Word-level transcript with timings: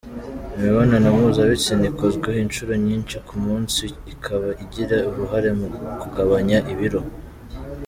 Imibonano 0.55 1.07
mpuzabitsina 1.17 1.83
ikozwe 1.91 2.29
inshuro 2.43 2.71
nyinshi 2.85 3.15
ku 3.27 3.35
munsi 3.45 3.83
ikaba 4.13 4.47
igira 4.63 4.97
uruhare 5.09 5.49
mu 5.59 5.67
kugabanya 6.01 6.57
ibiro. 6.73 7.01